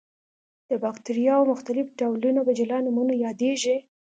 [0.69, 3.77] د باکتریاوو مختلف ډولونه په جلا نومونو یادیږي.